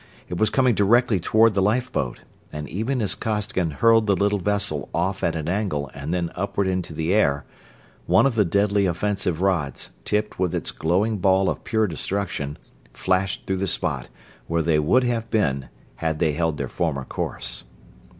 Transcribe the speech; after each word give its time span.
It 0.29 0.39
was 0.39 0.49
coming 0.49 0.73
directly 0.73 1.19
toward 1.19 1.53
the 1.53 1.61
lifeboat, 1.61 2.21
and 2.51 2.67
even 2.67 3.03
as 3.03 3.13
Costigan 3.13 3.69
hurled 3.69 4.07
the 4.07 4.15
little 4.15 4.39
vessel 4.39 4.89
off 4.95 5.23
at 5.23 5.35
an 5.35 5.47
angle 5.47 5.91
and 5.93 6.11
then 6.11 6.31
upward 6.35 6.65
into 6.65 6.91
the 6.91 7.13
air 7.13 7.45
one 8.07 8.25
of 8.25 8.33
the 8.33 8.43
deadly 8.43 8.87
offensive 8.87 9.41
rods, 9.41 9.91
tipped 10.03 10.39
with 10.39 10.55
its 10.55 10.71
glowing 10.71 11.19
ball 11.19 11.51
of 11.51 11.63
pure 11.63 11.85
destruction, 11.85 12.57
flashed 12.95 13.45
through 13.45 13.57
the 13.57 13.67
spot 13.67 14.09
where 14.47 14.63
they 14.63 14.79
would 14.79 15.03
have 15.03 15.29
been 15.29 15.69
had 15.97 16.17
they 16.17 16.31
held 16.31 16.57
their 16.57 16.67
former 16.67 17.05
course. 17.05 17.63